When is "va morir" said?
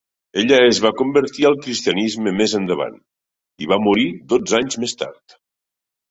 3.73-4.07